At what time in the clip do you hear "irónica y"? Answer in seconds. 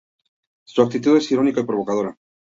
1.31-1.63